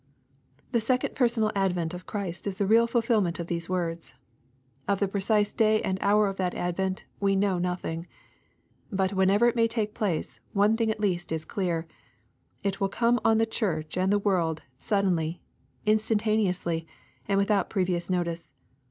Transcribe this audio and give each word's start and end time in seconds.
''LUKE, 0.73 0.81
CHAP. 0.81 0.81
XVII. 0.81 0.81
239 0.81 0.81
The 0.81 0.85
second 0.87 1.15
personal 1.15 1.63
advent 1.63 1.93
of 1.93 2.07
Christ 2.07 2.47
is 2.47 2.57
the 2.57 2.65
real 2.65 2.87
ful 2.87 3.03
filment 3.03 3.39
of 3.39 3.45
these 3.45 3.69
words. 3.69 4.15
Of 4.87 4.99
the 4.99 5.07
precise 5.07 5.53
day 5.53 5.79
and 5.83 5.99
hour 6.01 6.27
of 6.27 6.37
that 6.37 6.55
advent 6.55 7.05
we 7.19 7.35
know 7.35 7.59
m)thing. 7.59 8.07
But 8.91 9.13
whenever 9.13 9.47
it 9.47 9.55
may 9.55 9.67
take 9.67 9.93
place, 9.93 10.39
one 10.53 10.75
thing 10.75 10.89
at 10.89 10.99
least 10.99 11.31
is 11.31 11.45
clear,— 11.45 11.85
it 12.63 12.81
will 12.81 12.89
come 12.89 13.19
on 13.23 13.37
the 13.37 13.45
Church 13.45 13.95
and 13.95 14.11
the 14.11 14.17
world 14.17 14.63
suddenly, 14.79 15.39
instantaneously, 15.85 16.87
and 17.27 17.37
without 17.37 17.69
previous 17.69 18.09
notice. 18.09 18.55